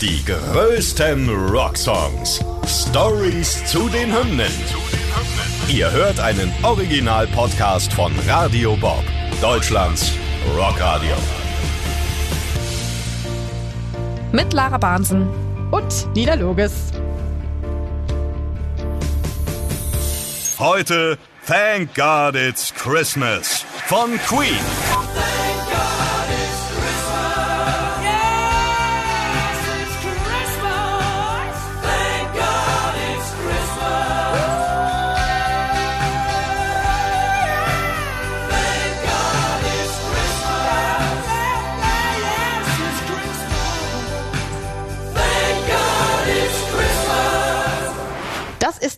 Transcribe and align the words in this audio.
Die 0.00 0.24
größten 0.24 1.28
Rocksongs. 1.50 2.42
Stories 2.66 3.62
zu 3.66 3.86
den 3.90 4.10
Hymnen. 4.10 4.50
Ihr 5.68 5.90
hört 5.90 6.18
einen 6.18 6.50
Original-Podcast 6.62 7.92
von 7.92 8.10
Radio 8.26 8.76
Bob, 8.76 9.04
Deutschlands 9.42 10.12
Rockradio. 10.56 11.14
Mit 14.32 14.54
Lara 14.54 14.78
Bahnsen 14.78 15.28
und 15.70 16.08
Nina 16.16 16.32
Loges. 16.32 16.72
Heute 20.58 21.18
Thank 21.46 21.94
God 21.94 22.36
It's 22.36 22.72
Christmas 22.72 23.66
von 23.86 24.18
Queen. 24.26 24.56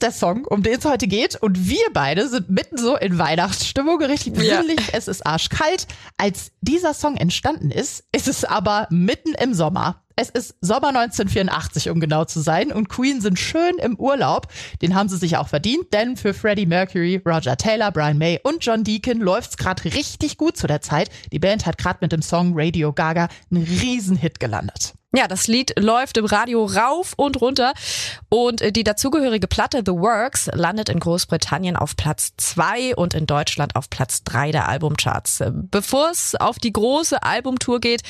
Ist 0.02 0.20
der 0.20 0.28
Song, 0.28 0.44
um 0.46 0.64
den 0.64 0.78
es 0.78 0.84
heute 0.84 1.06
geht. 1.06 1.36
Und 1.36 1.68
wir 1.68 1.84
beide 1.92 2.28
sind 2.28 2.50
mitten 2.50 2.76
so 2.76 2.96
in 2.96 3.18
Weihnachtsstimmung, 3.18 4.02
richtig 4.02 4.32
besinnlich. 4.32 4.80
Ja. 4.80 4.94
Es 4.94 5.06
ist 5.06 5.24
arschkalt. 5.24 5.86
Als 6.16 6.50
dieser 6.60 6.92
Song 6.92 7.16
entstanden 7.16 7.70
ist, 7.70 8.04
ist 8.10 8.26
es 8.26 8.44
aber 8.44 8.88
mitten 8.90 9.34
im 9.34 9.54
Sommer. 9.54 10.02
Es 10.16 10.28
ist 10.28 10.56
Sommer 10.60 10.88
1984, 10.88 11.88
um 11.88 12.00
genau 12.00 12.24
zu 12.24 12.40
sein, 12.40 12.72
und 12.72 12.88
Queen 12.88 13.20
sind 13.20 13.38
schön 13.38 13.78
im 13.78 13.96
Urlaub. 13.96 14.48
Den 14.82 14.94
haben 14.94 15.08
sie 15.08 15.16
sich 15.16 15.36
auch 15.36 15.48
verdient, 15.48 15.92
denn 15.92 16.16
für 16.16 16.34
Freddie 16.34 16.66
Mercury, 16.66 17.22
Roger 17.24 17.56
Taylor, 17.56 17.92
Brian 17.92 18.18
May 18.18 18.40
und 18.42 18.64
John 18.64 18.84
Deacon 18.84 19.20
läuft's 19.20 19.56
gerade 19.56 19.84
richtig 19.84 20.36
gut 20.36 20.56
zu 20.56 20.66
der 20.66 20.82
Zeit. 20.82 21.10
Die 21.32 21.38
Band 21.38 21.64
hat 21.64 21.78
gerade 21.78 21.98
mit 22.02 22.12
dem 22.12 22.22
Song 22.22 22.52
Radio 22.56 22.92
Gaga 22.92 23.28
einen 23.50 23.62
Riesenhit 23.62 24.40
gelandet. 24.40 24.94
Ja, 25.14 25.28
das 25.28 25.46
Lied 25.46 25.74
läuft 25.78 26.16
im 26.16 26.24
Radio 26.24 26.64
rauf 26.64 27.12
und 27.18 27.38
runter 27.42 27.74
und 28.30 28.62
äh, 28.62 28.72
die 28.72 28.82
dazugehörige 28.82 29.46
Platte 29.46 29.82
The 29.84 29.92
Works 29.92 30.48
landet 30.54 30.88
in 30.88 31.00
Großbritannien 31.00 31.76
auf 31.76 31.96
Platz 31.96 32.32
zwei 32.38 32.96
und 32.96 33.12
in 33.12 33.26
Deutschland 33.26 33.76
auf 33.76 33.90
Platz 33.90 34.24
drei 34.24 34.52
der 34.52 34.70
Albumcharts. 34.70 35.42
Äh, 35.42 35.52
bevor 35.52 36.10
es 36.10 36.34
auf 36.34 36.58
die 36.58 36.72
große 36.72 37.22
Albumtour 37.22 37.80
geht, 37.80 38.00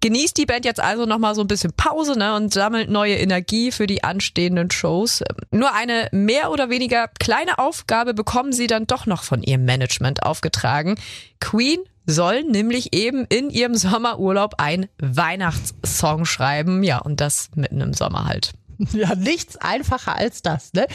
genießt 0.00 0.36
die 0.36 0.46
Band 0.46 0.64
jetzt 0.64 0.78
also 0.78 1.06
nochmal 1.06 1.34
so 1.34 1.40
ein 1.40 1.48
bisschen 1.48 1.72
Pause 1.72 2.16
ne, 2.16 2.36
und 2.36 2.54
sammelt 2.54 2.88
neue 2.88 3.16
Energie 3.16 3.72
für 3.72 3.88
die 3.88 4.04
anstehenden 4.04 4.70
Shows. 4.70 5.22
Äh, 5.22 5.34
nur 5.50 5.74
eine 5.74 6.08
mehr 6.12 6.52
oder 6.52 6.70
weniger 6.70 7.08
kleine 7.18 7.58
Aufgabe 7.58 8.14
bekommen 8.14 8.52
sie 8.52 8.68
dann 8.68 8.86
doch 8.86 9.06
noch 9.06 9.24
von 9.24 9.42
ihrem 9.42 9.64
Management 9.64 10.22
aufgetragen. 10.22 11.00
Queen 11.40 11.80
sollen 12.06 12.50
nämlich 12.50 12.94
eben 12.94 13.24
in 13.28 13.50
ihrem 13.50 13.74
Sommerurlaub 13.74 14.54
ein 14.58 14.88
Weihnachtssong 14.98 16.24
schreiben. 16.24 16.82
Ja, 16.82 16.98
und 16.98 17.20
das 17.20 17.50
mitten 17.54 17.80
im 17.80 17.92
Sommer 17.92 18.26
halt. 18.26 18.52
Ja, 18.92 19.14
nichts 19.14 19.56
einfacher 19.56 20.16
als 20.16 20.42
das, 20.42 20.72
ne? 20.72 20.86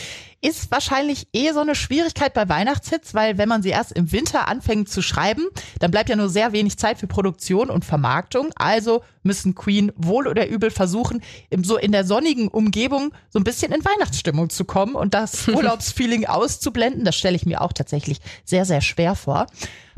Ist 0.41 0.71
wahrscheinlich 0.71 1.27
eh 1.33 1.51
so 1.51 1.59
eine 1.59 1.75
Schwierigkeit 1.75 2.33
bei 2.33 2.47
Weihnachtshits, 2.47 3.13
weil 3.13 3.37
wenn 3.37 3.49
man 3.49 3.61
sie 3.61 3.69
erst 3.69 3.91
im 3.91 4.11
Winter 4.13 4.47
anfängt 4.47 4.87
zu 4.87 5.01
schreiben, 5.01 5.45
dann 5.79 5.91
bleibt 5.91 6.09
ja 6.09 6.15
nur 6.15 6.29
sehr 6.29 6.53
wenig 6.53 6.77
Zeit 6.77 6.97
für 6.97 7.07
Produktion 7.07 7.69
und 7.69 7.83
Vermarktung. 7.83 8.51
Also 8.55 9.03
müssen 9.21 9.53
Queen 9.53 9.91
wohl 9.97 10.27
oder 10.27 10.47
übel 10.47 10.71
versuchen, 10.71 11.21
so 11.61 11.77
in 11.77 11.91
der 11.91 12.05
sonnigen 12.05 12.47
Umgebung 12.47 13.13
so 13.29 13.39
ein 13.39 13.43
bisschen 13.43 13.73
in 13.73 13.83
Weihnachtsstimmung 13.83 14.49
zu 14.49 14.63
kommen 14.63 14.95
und 14.95 15.13
das 15.13 15.47
Urlaubsfeeling 15.49 16.25
auszublenden. 16.25 17.03
Das 17.03 17.17
stelle 17.17 17.35
ich 17.35 17.45
mir 17.45 17.61
auch 17.61 17.73
tatsächlich 17.73 18.19
sehr, 18.45 18.63
sehr 18.63 18.79
schwer 18.79 19.15
vor. 19.15 19.47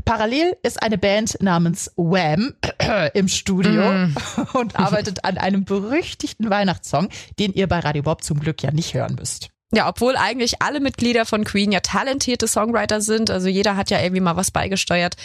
Parallel 0.06 0.58
ist 0.64 0.82
eine 0.82 0.98
Band 0.98 1.38
namens 1.42 1.92
Wham 1.96 2.56
im 3.14 3.28
Studio 3.28 3.92
mm. 3.92 4.16
und 4.54 4.76
arbeitet 4.76 5.24
an 5.24 5.38
einem 5.38 5.66
berüchtigten 5.66 6.50
Weihnachtssong, 6.50 7.10
den 7.38 7.54
ihr 7.54 7.68
bei 7.68 7.80
Radio 7.80 8.02
Bob 8.02 8.24
zum 8.24 8.40
Glück 8.40 8.64
ja 8.64 8.72
nicht 8.72 8.96
hören 8.96 9.16
müsst. 9.20 9.51
Ja, 9.74 9.88
obwohl 9.88 10.18
eigentlich 10.18 10.62
alle 10.62 10.82
Mitglieder 10.82 11.26
von 11.26 11.46
Queen 11.46 11.72
ja 11.72 11.80
talentierte 11.80 12.48
Songwriter 12.48 13.00
sind, 13.00 13.30
also 13.30 13.48
jeder 13.48 13.78
hat 13.78 13.90
ja 13.90 14.02
irgendwie 14.02 14.22
mal 14.22 14.36
was 14.36 14.52
beigesteuert 14.52 15.16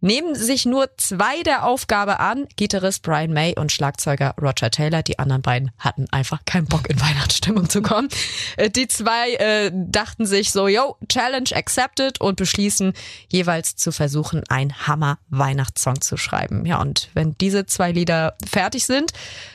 nehmen 0.00 0.34
sich 0.34 0.66
nur 0.66 0.88
zwei 0.96 1.42
der 1.42 1.64
Aufgabe 1.64 2.20
an, 2.20 2.46
Gitarrist 2.56 3.02
Brian 3.02 3.32
May 3.32 3.54
und 3.56 3.72
Schlagzeuger 3.72 4.34
Roger 4.40 4.70
Taylor. 4.70 5.02
Die 5.02 5.18
anderen 5.18 5.42
beiden 5.42 5.70
hatten 5.78 6.06
einfach 6.10 6.44
keinen 6.44 6.66
Bock 6.66 6.88
in 6.88 7.00
Weihnachtsstimmung 7.00 7.68
zu 7.68 7.82
kommen. 7.82 8.08
Äh, 8.56 8.70
die 8.70 8.88
zwei 8.88 9.34
äh, 9.34 9.70
dachten 9.74 10.26
sich 10.26 10.52
so, 10.52 10.68
yo, 10.68 10.96
Challenge 11.08 11.50
accepted 11.54 12.20
und 12.20 12.36
beschließen 12.36 12.92
jeweils 13.28 13.76
zu 13.76 13.92
versuchen, 13.92 14.42
ein 14.48 14.86
Hammer-Weihnachtssong 14.86 16.00
zu 16.00 16.16
schreiben. 16.16 16.64
Ja, 16.66 16.80
und 16.80 17.10
wenn 17.14 17.36
diese 17.38 17.66
zwei 17.66 17.92
Lieder 17.92 18.36
fertig 18.46 18.86
sind, 18.86 19.12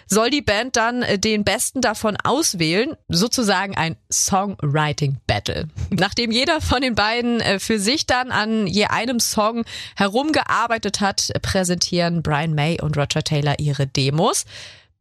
soll 0.07 0.29
die 0.29 0.41
Band 0.41 0.75
dann 0.75 1.01
äh, 1.01 1.19
den 1.19 1.43
besten 1.43 1.81
davon 1.81 2.17
auswählen, 2.23 2.95
sozusagen 3.09 3.75
ein 3.75 3.97
Songwriting 4.11 5.17
Battle. 5.27 5.67
Nachdem 5.89 6.31
jeder 6.31 6.61
von 6.61 6.81
den 6.81 6.95
beiden 6.95 7.41
äh, 7.41 7.59
für 7.59 7.79
sich 7.79 8.05
dann 8.05 8.31
an 8.31 8.67
je 8.67 8.85
einem 8.85 9.19
Song 9.19 9.65
herumgearbeitet 10.33 10.99
hat, 10.99 11.31
präsentieren 11.41 12.23
Brian 12.23 12.53
May 12.53 12.79
und 12.81 12.97
Roger 12.97 13.23
Taylor 13.23 13.59
ihre 13.59 13.87
Demos. 13.87 14.45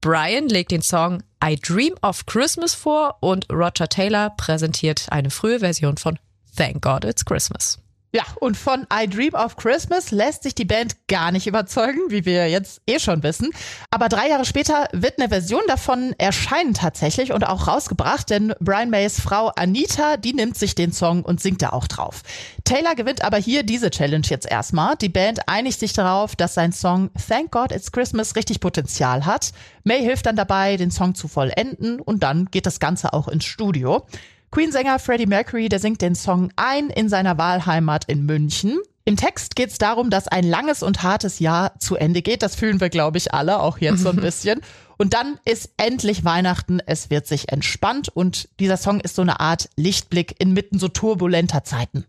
Brian 0.01 0.49
legt 0.49 0.73
den 0.73 0.83
Song 0.83 1.23
I 1.45 1.57
Dream 1.57 1.95
of 2.03 2.27
Christmas 2.27 2.75
vor 2.75 3.17
und 3.21 3.49
Roger 3.51 3.89
Taylor 3.89 4.31
präsentiert 4.31 5.07
eine 5.11 5.31
frühe 5.31 5.61
Version 5.61 5.97
von 5.97 6.19
Thank 6.57 6.83
God 6.83 7.05
It's 7.05 7.25
Christmas. 7.25 7.82
Ja, 8.15 8.25
und 8.41 8.59
von 8.59 8.87
I 8.93 9.09
Dream 9.09 9.33
of 9.33 9.57
Christmas 9.57 10.11
lässt 10.11 10.43
sich 10.43 10.55
die 10.55 10.67
Band 10.67 11.09
gar 11.09 11.33
nicht 11.33 11.47
überzeugen, 11.47 11.99
wie 12.09 12.27
wir 12.27 12.47
jetzt 12.47 12.83
eh 12.87 12.99
schon 12.99 13.23
wissen. 13.23 13.49
Aber 13.91 14.11
drei 14.11 14.29
Jahre 14.29 14.45
später 14.45 14.87
wird 14.93 15.19
eine 15.19 15.31
Version 15.31 15.63
davon 15.67 16.15
erscheinen 16.19 16.75
tatsächlich 16.75 17.33
und 17.33 17.43
auch 17.45 17.69
rausgebracht, 17.69 18.29
denn 18.29 18.53
Brian 18.61 18.91
Mays 18.91 19.19
Frau 19.19 19.49
Anita, 19.57 20.19
die 20.19 20.35
nimmt 20.35 20.59
sich 20.59 20.75
den 20.75 20.93
Song 20.93 21.23
und 21.23 21.41
singt 21.41 21.63
da 21.63 21.71
auch 21.71 21.87
drauf. 21.87 22.21
Taylor 22.65 22.95
gewinnt 22.95 23.25
aber 23.25 23.39
hier 23.39 23.63
diese 23.63 23.91
Challenge 23.91 24.27
jetzt 24.29 24.47
erstmal. 24.47 24.95
Die 24.97 25.09
Band 25.09 25.49
einigt 25.49 25.81
sich 25.81 25.95
darauf, 25.95 26.37
dass 26.37 26.53
sein 26.53 26.73
Song 26.73 27.09
Thank 27.27 27.51
God 27.51 27.73
It's 27.73 27.93
Christmas 27.93 28.37
richtig 28.37 28.61
Potenzial 28.61 29.25
hat. 29.25 29.53
May 29.85 30.03
hilft 30.03 30.27
dann 30.27 30.37
dabei, 30.37 30.77
den 30.77 30.91
Song 30.91 31.15
zu 31.15 31.29
vollenden 31.29 31.99
und 31.99 32.23
dann 32.23 32.51
geht 32.51 32.67
das 32.67 32.79
Ganze 32.79 33.15
auch 33.15 33.29
ins 33.29 33.47
Studio. 33.47 34.07
Queen-Sänger 34.53 34.99
Freddie 34.99 35.25
Mercury, 35.25 35.71
der 35.71 35.79
singt 35.79 36.03
den 36.03 36.15
Song 36.15 36.51
ein 36.57 36.91
in 36.91 37.09
seiner 37.09 37.39
Wahlheimat 37.39 38.05
in 38.05 38.27
München. 38.27 38.79
Im 39.07 39.17
Text 39.17 39.57
geht 39.57 39.71
es 39.71 39.79
darum, 39.79 40.11
dass 40.11 40.29
ein 40.29 40.45
langes 40.45 40.83
und 40.83 41.03
hartes 41.03 41.39
Jahr 41.39 41.73
zu 41.79 41.97
Ende 41.97 42.21
geht. 42.21 42.43
Das 42.43 42.55
fühlen 42.55 42.79
wir, 42.79 42.91
glaube 42.91 43.17
ich, 43.17 43.33
alle, 43.33 43.61
auch 43.61 43.79
jetzt 43.79 44.03
so 44.03 44.11
ein 44.11 44.17
bisschen. 44.21 44.61
Und 44.99 45.15
dann 45.15 45.39
ist 45.47 45.71
endlich 45.79 46.27
Weihnachten, 46.27 46.81
es 46.85 47.09
wird 47.09 47.27
sich 47.27 47.51
entspannt 47.51 48.11
und 48.11 48.51
dieser 48.61 48.77
Song 48.77 49.01
ist 49.01 49.17
so 49.17 49.23
eine 49.23 49.41
Art 49.41 49.71
Lichtblick 49.77 50.35
inmitten 50.39 50.79
so 50.79 50.89
turbulenter 50.89 51.65
Zeiten. 51.65 52.05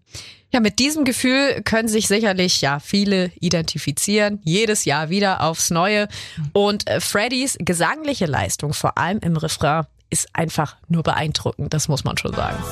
Ja, 0.51 0.59
mit 0.59 0.79
diesem 0.79 1.05
Gefühl 1.05 1.61
können 1.63 1.87
sich 1.87 2.09
sicherlich 2.09 2.59
ja 2.59 2.79
viele 2.79 3.31
identifizieren, 3.39 4.41
jedes 4.43 4.83
Jahr 4.83 5.09
wieder 5.09 5.41
aufs 5.41 5.69
Neue. 5.69 6.09
Und 6.51 6.89
äh, 6.89 6.99
Freddys 6.99 7.57
gesangliche 7.57 8.25
Leistung, 8.25 8.73
vor 8.73 8.97
allem 8.97 9.19
im 9.19 9.37
Refrain, 9.37 9.85
ist 10.13 10.29
einfach 10.33 10.75
nur 10.87 11.01
beeindruckend, 11.01 11.73
das 11.73 11.87
muss 11.87 12.03
man 12.03 12.15
schon 12.17 12.33
sagen. 12.33 12.63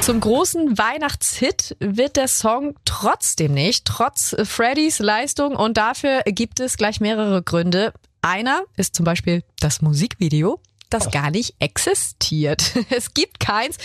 Zum 0.00 0.20
großen 0.20 0.78
Weihnachtshit 0.78 1.76
wird 1.80 2.16
der 2.16 2.28
Song 2.28 2.74
trotzdem 2.84 3.52
nicht, 3.52 3.84
trotz 3.84 4.34
Freddys 4.42 4.98
Leistung. 4.98 5.54
Und 5.54 5.76
dafür 5.76 6.22
gibt 6.24 6.60
es 6.60 6.76
gleich 6.76 7.00
mehrere 7.00 7.42
Gründe. 7.42 7.92
Einer 8.28 8.64
ist 8.76 8.94
zum 8.94 9.06
Beispiel 9.06 9.42
das 9.58 9.80
Musikvideo 9.80 10.60
das 10.90 11.10
gar 11.10 11.30
nicht 11.30 11.54
existiert. 11.58 12.72
Es 12.90 13.12
gibt 13.14 13.40
keins. 13.40 13.76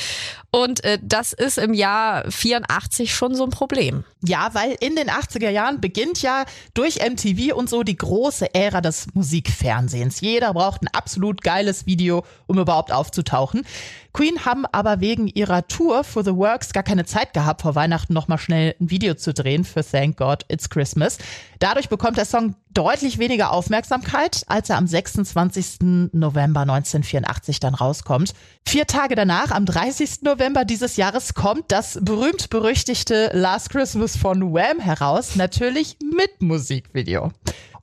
Und 0.51 0.84
äh, 0.84 1.00
das 1.01 1.34
ist 1.34 1.57
im 1.57 1.74
Jahr 1.74 2.30
84 2.30 3.13
schon 3.13 3.36
so 3.36 3.44
ein 3.44 3.50
Problem. 3.50 4.06
Ja, 4.24 4.54
weil 4.54 4.75
in 4.80 4.95
den 4.95 5.10
80er 5.10 5.50
Jahren 5.50 5.81
beginnt 5.81 6.22
ja 6.22 6.45
durch 6.74 6.98
MTV 6.98 7.56
und 7.56 7.69
so 7.69 7.84
die 7.84 7.98
große 7.98 8.54
Ära 8.54 8.80
des 8.80 9.07
Musikfernsehens. 9.13 10.22
Jeder 10.22 10.54
braucht 10.54 10.84
ein 10.84 10.88
absolut 10.90 11.42
geiles 11.42 11.86
Video, 11.86 12.24
um 12.45 12.60
überhaupt 12.60 12.92
aufzutauchen. 12.92 13.66
Queen 14.13 14.45
haben 14.45 14.66
aber 14.68 15.00
wegen 15.00 15.28
ihrer 15.28 15.68
Tour 15.68 16.04
for 16.04 16.24
the 16.24 16.36
Works 16.36 16.72
gar 16.72 16.84
keine 16.84 17.06
Zeit 17.06 17.34
gehabt, 17.34 17.63
vor 17.63 17.74
Weihnachten 17.75 18.13
nochmal 18.13 18.38
schnell 18.38 18.75
ein 18.80 18.92
Video 18.92 19.16
zu 19.16 19.34
drehen 19.34 19.66
für 19.66 19.84
Thank 19.84 20.18
God 20.18 20.45
It's 20.50 20.69
Christmas. 20.69 21.18
Dadurch 21.60 21.90
bekommt 21.90 22.18
der 22.18 22.25
Song 22.25 22.56
deutlich 22.73 23.17
weniger 23.17 23.51
Aufmerksamkeit, 23.51 24.43
als 24.47 24.69
er 24.69 24.77
am 24.77 24.87
26. 24.87 26.11
November 26.11 26.61
1984 26.61 27.59
dann 27.59 27.75
rauskommt. 27.75 28.33
Vier 28.67 28.87
Tage 28.87 29.15
danach, 29.15 29.51
am 29.51 29.65
30. 29.65 30.21
November 30.23 30.65
dieses 30.65 30.97
Jahres, 30.97 31.33
kommt 31.33 31.71
das 31.71 31.99
berühmt-berüchtigte 32.01 33.31
Last 33.33 33.69
Christmas 33.69 34.17
von 34.17 34.53
Wham 34.53 34.79
heraus, 34.79 35.35
natürlich 35.35 35.97
mit 36.15 36.41
Musikvideo. 36.41 37.31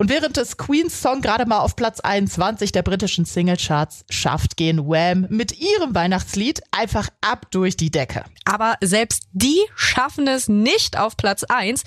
Und 0.01 0.09
während 0.09 0.39
es 0.39 0.57
Queens 0.57 1.03
Song 1.03 1.21
gerade 1.21 1.45
mal 1.45 1.59
auf 1.59 1.77
Platz 1.77 2.01
21 2.01 2.73
der 2.73 2.83
britischen 2.83 3.27
Singlecharts 3.27 4.07
schafft, 4.09 4.57
gehen 4.57 4.89
Wham 4.89 5.27
mit 5.29 5.61
ihrem 5.61 5.95
Weihnachtslied 5.95 6.63
einfach 6.71 7.11
ab 7.21 7.51
durch 7.51 7.77
die 7.77 7.91
Decke. 7.91 8.25
Aber 8.47 8.77
selbst 8.81 9.25
die 9.33 9.61
schaffen 9.75 10.27
es 10.27 10.49
nicht 10.49 10.99
auf 10.99 11.19
Platz 11.19 11.45
1. 11.45 11.85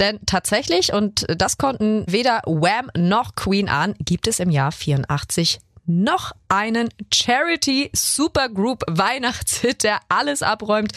Denn 0.00 0.18
tatsächlich, 0.26 0.92
und 0.92 1.26
das 1.28 1.58
konnten 1.58 2.04
weder 2.08 2.40
Wham 2.46 2.90
noch 2.96 3.34
Queen 3.34 3.68
an, 3.68 3.94
gibt 3.98 4.26
es 4.26 4.40
im 4.40 4.50
Jahr 4.50 4.72
84 4.72 5.60
noch 5.86 6.32
einen 6.48 6.88
Charity 7.12 7.90
Supergroup 7.92 8.82
Weihnachtshit, 8.88 9.82
der 9.82 10.00
alles 10.08 10.42
abräumt. 10.42 10.92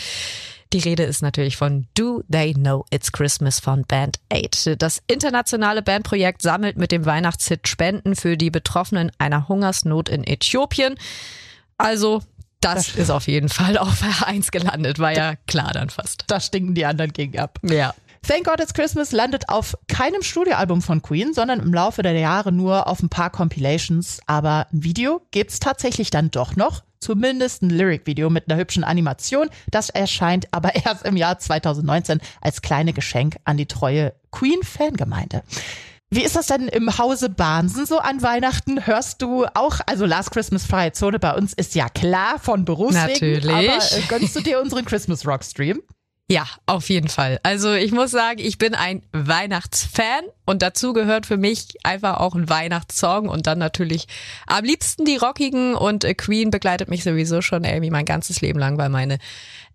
Die 0.71 0.79
Rede 0.79 1.03
ist 1.03 1.21
natürlich 1.21 1.57
von 1.57 1.87
Do 1.93 2.23
They 2.31 2.53
Know 2.53 2.85
It's 2.89 3.11
Christmas 3.11 3.59
von 3.59 3.83
Band 3.83 4.19
8. 4.33 4.81
Das 4.81 5.03
internationale 5.07 5.83
Bandprojekt 5.83 6.41
sammelt 6.41 6.77
mit 6.77 6.91
dem 6.91 7.05
Weihnachtshit 7.05 7.67
Spenden 7.67 8.15
für 8.15 8.37
die 8.37 8.49
Betroffenen 8.49 9.11
einer 9.19 9.47
Hungersnot 9.47 10.09
in 10.09 10.23
Äthiopien. 10.23 10.95
Also, 11.77 12.21
das, 12.59 12.87
das 12.87 12.95
ist 12.95 13.09
auf 13.11 13.27
jeden 13.27 13.49
Fall 13.49 13.77
auf 13.77 14.01
R1 14.01 14.51
gelandet, 14.51 14.97
war 14.97 15.11
ja 15.11 15.35
klar 15.47 15.73
dann 15.73 15.89
fast. 15.89 16.23
Da 16.27 16.39
stinken 16.39 16.73
die 16.73 16.85
anderen 16.85 17.13
gegen 17.13 17.37
ab. 17.37 17.59
Ja. 17.61 17.93
Thank 18.25 18.45
God 18.45 18.61
It's 18.61 18.73
Christmas 18.73 19.11
landet 19.11 19.49
auf 19.49 19.77
keinem 19.89 20.21
Studioalbum 20.21 20.81
von 20.81 21.01
Queen, 21.01 21.33
sondern 21.33 21.59
im 21.59 21.73
Laufe 21.73 22.03
der 22.03 22.13
Jahre 22.13 22.53
nur 22.53 22.87
auf 22.87 23.03
ein 23.03 23.09
paar 23.09 23.29
Compilations. 23.29 24.21
Aber 24.27 24.67
ein 24.71 24.83
Video 24.83 25.21
gibt's 25.31 25.59
tatsächlich 25.59 26.09
dann 26.09 26.31
doch 26.31 26.55
noch 26.55 26.83
zumindest 27.01 27.63
ein 27.63 27.69
Lyric-Video 27.69 28.29
mit 28.29 28.49
einer 28.49 28.57
hübschen 28.57 28.85
Animation. 28.85 29.49
Das 29.71 29.89
erscheint 29.89 30.47
aber 30.51 30.73
erst 30.85 31.05
im 31.05 31.17
Jahr 31.17 31.37
2019 31.37 32.21
als 32.39 32.61
kleine 32.61 32.93
Geschenk 32.93 33.35
an 33.43 33.57
die 33.57 33.65
treue 33.65 34.13
Queen-Fangemeinde. 34.31 35.43
Wie 36.09 36.23
ist 36.23 36.37
das 36.37 36.47
denn 36.47 36.69
im 36.69 36.97
Hause 36.97 37.29
Bahnsen 37.29 37.85
so 37.85 37.97
an 37.97 38.21
Weihnachten? 38.21 38.85
Hörst 38.85 39.21
du 39.21 39.45
auch, 39.53 39.79
also 39.85 40.05
Last 40.05 40.31
Christmas 40.31 40.65
Freie 40.65 40.93
Zone 40.93 41.19
bei 41.19 41.33
uns 41.33 41.51
ist 41.51 41.75
ja 41.75 41.89
klar 41.89 42.39
von 42.39 42.63
Berufswegen, 42.63 43.41
Natürlich. 43.41 43.49
aber 43.49 43.97
äh, 43.97 44.01
gönnst 44.07 44.35
du 44.35 44.39
dir 44.39 44.61
unseren 44.61 44.85
Christmas 44.85 45.27
Rock 45.27 45.43
Stream? 45.43 45.81
Ja, 46.29 46.47
auf 46.65 46.89
jeden 46.89 47.09
Fall. 47.09 47.39
Also 47.43 47.73
ich 47.73 47.91
muss 47.91 48.11
sagen, 48.11 48.39
ich 48.39 48.57
bin 48.57 48.75
ein 48.75 49.03
Weihnachtsfan 49.11 50.23
und 50.45 50.61
dazu 50.61 50.93
gehört 50.93 51.25
für 51.25 51.37
mich 51.37 51.75
einfach 51.83 52.17
auch 52.17 52.33
ein 52.33 52.49
Weihnachtssong 52.49 53.27
und 53.27 53.45
dann 53.45 53.59
natürlich 53.59 54.07
am 54.47 54.63
liebsten 54.63 55.03
die 55.03 55.17
rockigen 55.17 55.75
und 55.75 56.05
äh, 56.05 56.13
Queen 56.13 56.49
begleitet 56.49 56.89
mich 56.89 57.03
sowieso 57.03 57.41
schon 57.41 57.65
irgendwie 57.65 57.91
mein 57.91 58.05
ganzes 58.05 58.39
Leben 58.39 58.57
lang, 58.57 58.77
weil 58.77 58.89
meine 58.89 59.17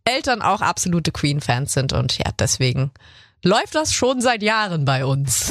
Eltern 0.04 0.40
auch 0.40 0.62
absolute 0.62 1.12
Queen-Fans 1.12 1.74
sind 1.74 1.92
und 1.92 2.16
ja, 2.16 2.30
deswegen 2.38 2.92
läuft 3.44 3.74
das 3.74 3.92
schon 3.92 4.22
seit 4.22 4.42
Jahren 4.42 4.86
bei 4.86 5.04
uns. 5.04 5.50